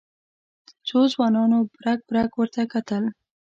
[0.87, 3.03] څو ځوانانو برګ برګ ورته کتل.